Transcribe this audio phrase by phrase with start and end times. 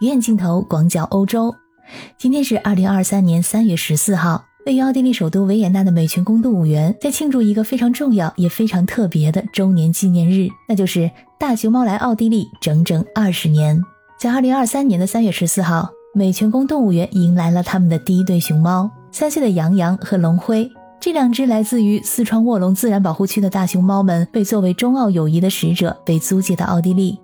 [0.00, 1.52] 鱼眼镜头广角欧洲。
[2.16, 13.82] 今天是二零二三年三月十四号，位于奥地利首都维也纳的美泉宫动物园在庆祝一个非常重要也非常特别的周年纪念日，那就是大熊猫来奥地利整整二十年。
[14.20, 20.70] 在二零二三年的三月十四号，美泉宫动物园迎来了他们的第一对熊猫，三岁的杨洋和龙辉。
[21.00, 27.18] 这两只来自于四川卧龙自然保护区的大熊猫们，被作为中澳友谊的使者被租借到奥地利。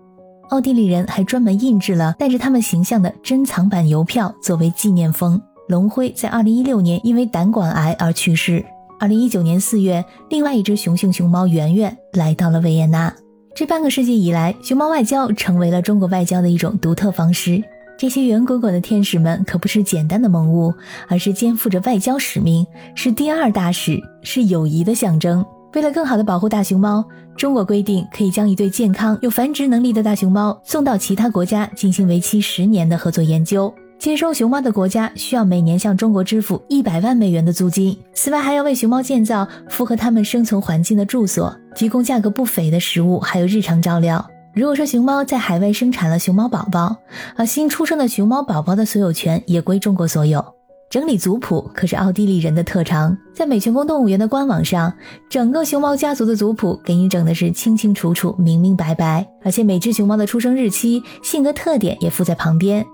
[0.50, 5.41] 奥地利人还专门印制了带着他们形象的珍藏版邮票作为纪念封。
[5.69, 8.64] 龙辉在二零一六年因为胆管癌而去世。
[9.00, 13.12] 二零一九年四月，另外一只雄性熊猫圆圆来到了维也纳。
[13.55, 17.62] 这半个世纪以来，熊猫外交成为了中国外交的一种独特方式。
[17.97, 20.74] 这些圆滚滚的天使们可不是简单的萌物，
[21.08, 25.45] 而是肩负着外交使命，是第二大使，是友谊的象征。
[25.74, 27.05] 为了更好的保护大熊猫，
[27.37, 33.74] 中国规定可以将一对健康、有繁殖能力的大熊猫送到其他国家进行为期十年的合作研究。
[33.98, 44.25] 接收熊猫的国家需要每年向中国支付一百万美元的租金，此外还要为熊猫建造符合它们生存环境的住所，提供价格不菲的食物，还有日常照料。
[44.52, 46.97] 如果说熊猫在海外生产了熊猫宝宝，
[47.34, 50.53] 而新出生的熊猫宝宝的所有权也归中国所有。
[50.95, 54.95] 整理族谱可是奥地利人的特长，在美泉宫动物园的官网上，
[55.28, 62.86] 整个熊猫家族的族谱给你整的是清清楚楚、明明白白，而且每只熊猫的出生日期、性格特点也附在旁边，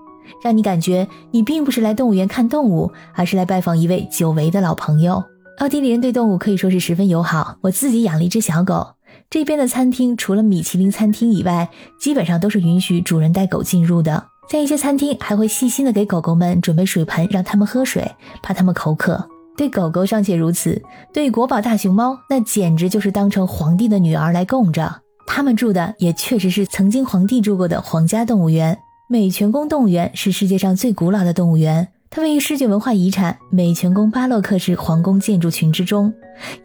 [0.43, 5.23] 让你感觉你并不是来动物园看动物，而是来拜访一位久违的老朋友。
[5.59, 8.95] 奥地利人对动物可以说是十分友好，我自己养了一只小狗。
[9.29, 14.30] 这边的餐厅除了米其林餐厅以外，基本上都是允许主人带狗进入的。
[14.51, 18.11] 在一些餐厅还会细心的给狗狗们准备水盆，让它们喝水，
[18.43, 19.25] 怕它们口渴。
[19.55, 20.81] 对狗狗尚且如此，
[21.13, 24.93] 对国宝大熊猫，那简直就是当成皇帝的女儿来供着。
[25.25, 28.77] 他们住的也确实是曾经皇帝住过的皇家动物园——
[29.07, 31.87] 美泉宫动物园，是世界上最古老的动物园。
[32.09, 36.13] 它位于世界文化遗产美泉宫巴洛克式皇宫建筑群之中，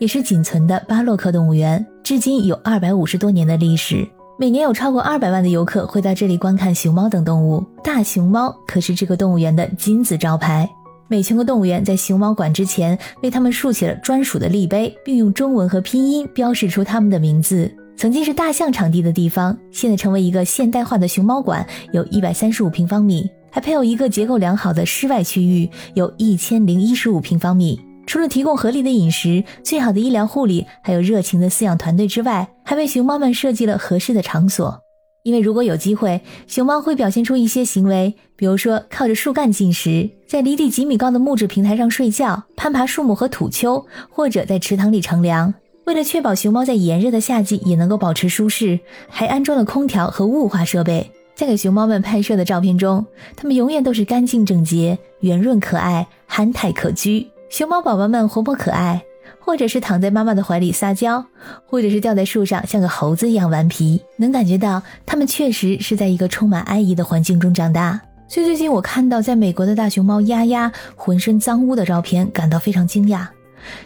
[0.01, 4.05] 也是仅存的巴洛克动物园，至今有二百五十多年的历史。
[4.39, 7.65] 每年有超过二百万的游客会到这里观看熊猫等动物。
[7.83, 10.69] 大熊猫可是这个动物园的金字招牌。
[11.09, 17.75] 美泉宫动物园在熊猫馆之前为它们竖起了专属的立碑，并用中文和拼音标示出它们的名字。
[17.97, 23.31] 曾经是大象场地的地方，现在成为一个现代化的熊猫馆，有一百三十五平方米。
[23.51, 27.81] 还配有一个结构良好的室外区域，有一千零一十五平方米。
[28.07, 34.81] 除了提供合理的饮食、最好的医疗护理，还有热情的饲养团队之外，还为熊猫们设计了合适的场所。
[35.25, 45.53] 因为如果有机会，熊猫会表现出一些行为，比如说靠着树干进食，在离地几米高的木质平台上睡觉，攀爬树木和土丘，或者在池塘里乘凉。
[45.87, 48.79] 为了确保熊猫在炎热的夏季也能够保持舒适，
[49.09, 51.11] 还安装了空调和雾化设备。
[51.35, 53.05] 在给熊猫们拍摄的照片中，
[53.37, 57.27] 它们永远都是干净整洁、圆润可爱、憨态可掬。
[57.49, 59.03] 熊猫宝宝们活泼可爱，
[59.39, 61.25] 或者是躺在妈妈的怀里撒娇，
[61.65, 68.01] 或者是吊在树上像个猴子一样顽皮，能感觉到它们确实是在一个充满爱意的环境中长大。
[68.29, 73.27] 所以最近我看到在美国的大熊猫丫丫浑身脏污的照片，感到非常惊讶，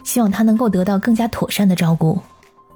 [0.03, 2.19] 希望它能够得到更加妥善的照顾。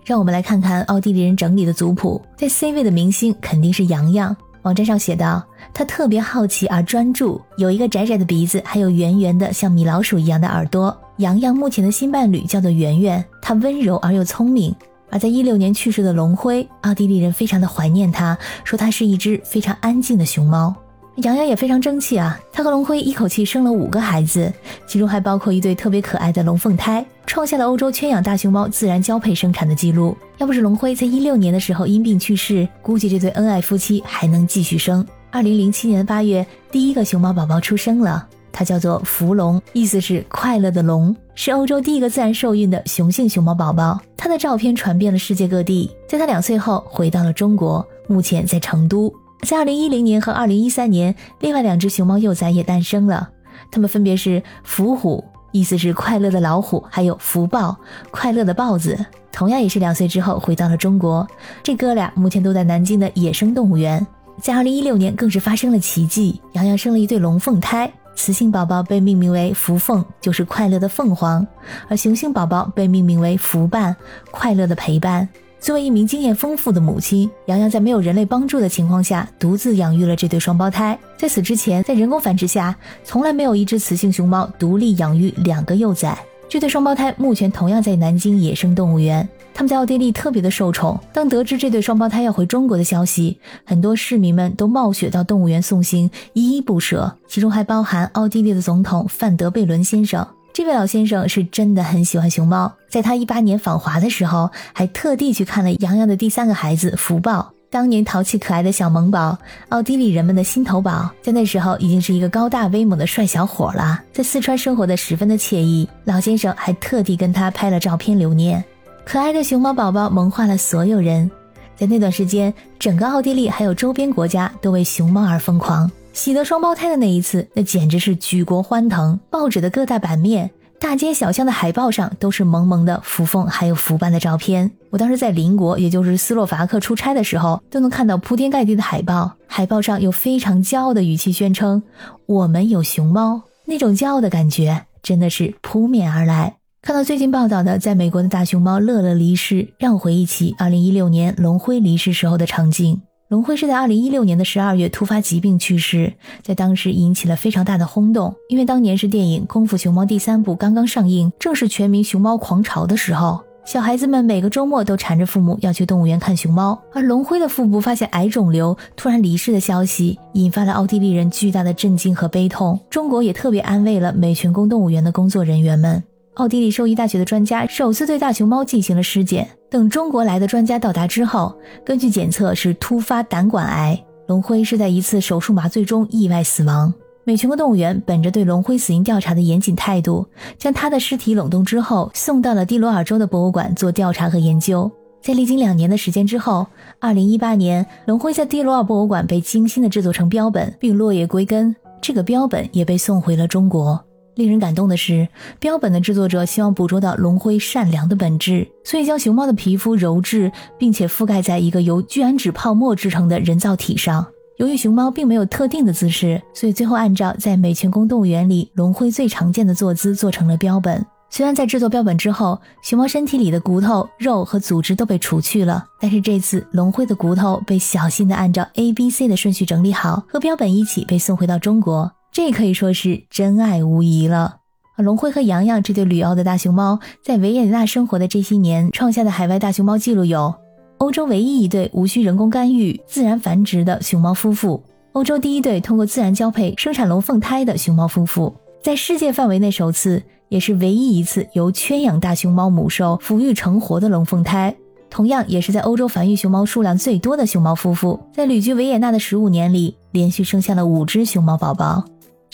[0.06, 4.38] 让我们来看看奥地利人整理的族谱，在 C 位的明星肯定是洋洋。
[4.65, 10.95] 网站上写道，他特别好奇而专注，有一个窄窄的鼻子，还有圆圆的像米老鼠一样的耳朵。
[11.17, 14.75] 洋洋目前的新伴侣叫做圆圆，他温柔而又聪明。
[15.11, 20.75] 而在一六年去世的龙辉，奥地利人非常的怀念他，说他是一只非常安静的熊猫。
[21.17, 24.51] 杨洋也非常争气啊，他和龙辉一口气生了五个孩子，
[24.85, 30.17] 其中还包括一对特别可爱的龙凤胎，创下了欧洲圈养大熊猫自然交配生产的记录。
[30.39, 35.05] 要不是龙辉在一六年的时候因病去世，估计这对恩爱夫妻还能继续生。
[35.31, 43.99] 二零零七年的八月，第一个熊猫宝宝出生了，它叫做福龙，意思是快乐的龙，是欧洲第一个自然受孕的雄性熊猫宝宝。
[44.17, 45.89] 它的照片传遍了世界各地。
[46.09, 49.13] 在它两岁后，回到了中国，目前在成都。
[49.41, 53.29] 在二零一零年和二零一三年，另外两只熊猫幼崽也诞生了，
[53.70, 57.78] 它们分别是福虎，意思是快乐的老虎，还有福豹，
[58.11, 59.05] 快乐的豹子。
[59.32, 61.28] 同样也是两岁之后回到了中国。
[61.61, 64.05] 这哥俩目前都在南京的野生动物园。
[64.41, 71.46] 在二零一六年，更是发生了奇迹，洋洋生了一对龙凤胎，雌性宝宝被命名为福凤，就是快乐的凤凰，
[71.88, 73.96] 而雄性宝宝被命名为福伴，
[74.31, 75.28] 快乐的陪伴。
[75.66, 80.96] 作为一名经验丰富的母亲，洋洋在没有人类帮助的情况下，独自养育了这对双胞胎。
[81.17, 86.16] 在此之前，在人工繁殖下，从来没有一只雌性熊猫独立养育两个幼崽。
[86.47, 89.28] 这对双胞胎目前同样在南京野生动物园。
[89.56, 91.00] 他们在奥地利特别的受宠。
[91.12, 100.28] 当得知这对双胞胎要回中国的消息，很多市民们都冒雪到动物园送行，依依不舍，其中还包含奥地利的总统范德贝伦先生。
[100.55, 107.52] 这位老先生是真的很喜欢熊猫，在他一八年访华的时候，还特地去看了洋洋的第三个孩子福宝。
[107.69, 109.37] 当年淘气可爱的小萌宝，
[109.67, 115.85] 奥地利人们的心头宝，在那时候已经是一个高大威猛的帅小伙了，在四川生活的十分的惬意。
[116.05, 118.63] 老先生还特地跟他拍了照片留念。
[119.03, 121.29] 可爱的熊猫宝宝萌化了所有人，
[121.75, 125.91] 在那段时间，整个奥地利还有周边国家都为熊猫而疯狂。
[126.16, 130.50] 喜得双胞胎的那一次，那简直是举国欢腾，报纸的各大版面。
[130.79, 134.72] 大街小巷的海报上都是萌萌的福凤还有福斑的照片。
[134.91, 139.34] 我当时在邻国，也就是斯洛伐克出差的时候，都能看到铺天盖地的海报。
[139.46, 141.84] 海报上有非常骄傲的语气宣称
[142.28, 146.56] ：“我们有熊猫。”那种骄傲的感觉真的是扑面而来。
[146.82, 153.02] 看到最近报道的在美国的大熊猫乐乐离世，让我回忆起2016年龙辉离世时候的场景。
[153.27, 156.13] 龙辉是在二零一六年的十二月突发疾病去世，
[156.43, 166.79] 在当时引起了非常大的轰动，因为当年是电影《功夫熊猫》第三部刚刚上映，正是全民熊猫狂潮的时候，小孩子们每个周末都缠着父母要去动物园看熊猫。
[166.93, 172.79] 而龙辉的腹部发现癌肿瘤，突然离世的消息，引发了奥地利人巨大的震惊和悲痛。
[172.91, 176.03] 中国也特别安慰了美泉宫动物园的工作人员们。
[176.35, 179.47] 奥地利兽医大学的专家首次对大熊猫进行了尸检。
[179.70, 181.53] 等中国来的专家到达之后，
[181.84, 184.02] 根据检测是突发胆管癌。
[184.28, 186.94] 龙辉是在一次手术麻醉中意外死亡。
[187.23, 190.26] 美泉国动物园本着对龙辉死因调查的严谨态度，
[190.58, 194.91] 将他的尸体冷冻之后送到了蒂罗尔州的博物馆做调查和研究。
[195.22, 196.66] 在历经两年的时间之后，
[197.00, 201.76] 二零一八年，龙辉在蒂罗尔博物馆被精心的制作成标本，并落叶归根。
[202.00, 204.00] 这个标本也被送回了中国。
[204.35, 205.28] 令人感动的是，
[205.59, 214.26] 标本的制作者希望捕捉到龙辉善良的本质，所以将熊猫的皮肤揉制，并且覆盖在一个由聚氨酯泡沫制成的人造体上。
[214.58, 221.05] 由于熊猫并没有特定的姿势，所以最后按照在美泉宫动物园里龙辉最常见的坐姿做成了标本。
[221.29, 232.09] 虽然在制作标本之后，熊猫身体里的骨头、肉和组织都被除去了，但是这次龙辉的骨头被小心的按照 A、B、C 的顺序整理好，和标本一起被送回到中国。
[232.35, 234.58] 这可以说是真爱无疑了。
[234.97, 240.53] 龙辉和洋洋这对旅澳的大熊猫，在维也纳生活的这些年，创下的海外大熊猫记录有：
[240.97, 244.84] 欧洲唯一一对无需人工干预、自然繁殖的熊猫夫妇；
[245.14, 248.53] 欧洲第一对通过自然交配生产龙凤胎的熊猫夫妇；
[248.84, 254.76] 在世界范围内首次，也是唯一一次由圈养大熊猫母兽抚育成活的龙凤胎；
[255.09, 262.03] 同样也是在欧洲繁育熊猫数量最多的熊猫夫妇，在旅居维也纳的十五年里，连续生下了五只熊猫宝宝。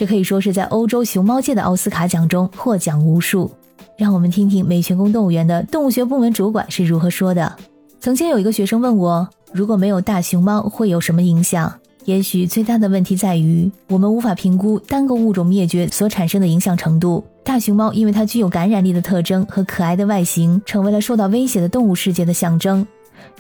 [0.02, 3.52] 这可以说是在欧洲熊猫界的奥斯卡奖中获奖无数。
[3.96, 7.56] 让我们听听美泉宫动物园的动物学部门主管是如何说的。
[8.00, 11.72] 曾经有一个学生问我，如果没有大熊猫会有什么影响？
[12.06, 17.24] 也许最大的问题在于，我们无法评估单个物种灭绝所产生的影响程度。
[17.44, 22.88] 大熊猫因为它具有感染力的特征和可爱的外形，成为了受到威胁的动物世界的象征，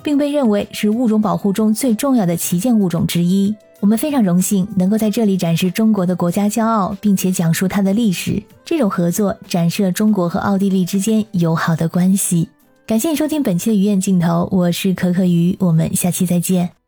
[0.04, 3.56] 并被认为是物种保护中最重要的旗舰物种之一。
[3.80, 8.42] 我们非常荣幸能够在这里展示中国的国家骄傲，并且讲述它的历史。
[8.64, 12.50] 这种合作展示了中国和奥地利之间友好的关系。
[12.86, 16.81] 感谢你收听本期的鱼眼镜头，我是可可鱼，我们下期再见。